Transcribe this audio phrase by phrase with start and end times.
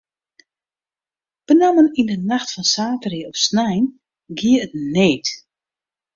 [1.47, 3.83] Benammen yn de nacht fan saterdei op snein
[4.37, 5.27] gie it need.